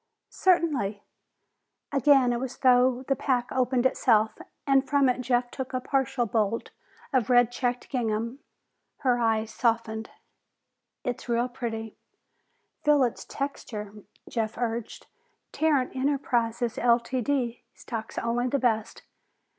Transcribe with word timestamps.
"Certainly." 0.31 1.03
Again 1.91 2.33
it 2.33 2.39
was 2.39 2.53
as 2.55 2.61
though 2.61 3.03
the 3.07 3.15
pack 3.15 3.51
opened 3.51 3.85
itself, 3.85 4.35
and 4.65 4.83
from 4.89 5.07
it 5.07 5.21
Jeff 5.21 5.51
took 5.51 5.73
a 5.75 5.79
partial 5.79 6.25
bolt 6.25 6.71
of 7.13 7.29
red 7.29 7.51
checked 7.51 7.87
gingham. 7.87 8.39
Her 9.01 9.19
eyes 9.19 9.53
softened. 9.53 10.09
"It's 11.03 11.29
real 11.29 11.47
pretty." 11.47 11.97
"Feel 12.83 13.03
its 13.03 13.25
texture," 13.25 13.93
Jeff 14.27 14.57
urged. 14.57 15.05
"Tarrant 15.51 15.95
Enterprises, 15.95 16.77
Ltd., 16.77 17.59
stocks 17.75 18.17
only 18.17 18.47
the 18.47 18.57
best. 18.57 19.03